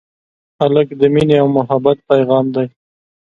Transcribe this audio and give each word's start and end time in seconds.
هلک 0.59 0.87
د 1.01 1.03
مینې 1.13 1.35
او 1.41 1.47
محبت 1.57 1.97
پېغام 2.09 2.45
دی. 2.55 2.67